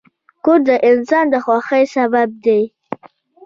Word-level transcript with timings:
کور 0.43 0.59
د 0.69 0.69
انسان 0.89 1.25
د 1.33 1.35
خوښۍ 1.45 1.83
سبب 1.95 2.29
دی. 2.45 2.61